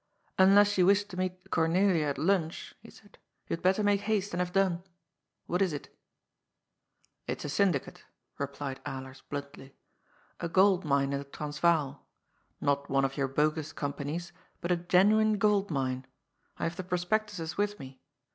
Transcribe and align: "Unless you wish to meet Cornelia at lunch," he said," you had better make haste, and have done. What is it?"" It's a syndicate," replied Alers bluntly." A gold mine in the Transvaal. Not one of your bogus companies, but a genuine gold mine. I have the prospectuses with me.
"Unless 0.39 0.79
you 0.79 0.87
wish 0.87 1.03
to 1.03 1.15
meet 1.15 1.51
Cornelia 1.51 2.07
at 2.07 2.17
lunch," 2.17 2.73
he 2.81 2.89
said," 2.89 3.19
you 3.47 3.55
had 3.55 3.61
better 3.61 3.83
make 3.83 4.01
haste, 4.01 4.33
and 4.33 4.41
have 4.41 4.51
done. 4.51 4.81
What 5.45 5.61
is 5.61 5.73
it?"" 5.73 5.95
It's 7.27 7.45
a 7.45 7.49
syndicate," 7.49 8.03
replied 8.39 8.83
Alers 8.83 9.21
bluntly." 9.29 9.75
A 10.39 10.49
gold 10.49 10.83
mine 10.83 11.13
in 11.13 11.19
the 11.19 11.25
Transvaal. 11.25 12.03
Not 12.59 12.89
one 12.89 13.05
of 13.05 13.15
your 13.15 13.27
bogus 13.27 13.73
companies, 13.73 14.33
but 14.59 14.71
a 14.71 14.75
genuine 14.75 15.37
gold 15.37 15.69
mine. 15.69 16.07
I 16.57 16.63
have 16.63 16.77
the 16.77 16.83
prospectuses 16.83 17.55
with 17.55 17.79
me. 17.79 17.99